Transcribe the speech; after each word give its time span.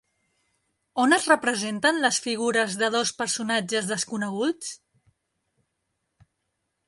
On 1.01 1.11
es 1.17 1.27
representen 1.31 1.99
les 2.05 2.17
figures 2.27 2.77
de 2.83 2.89
dos 2.97 3.11
personatges 3.19 3.91
desconeguts? 3.91 4.75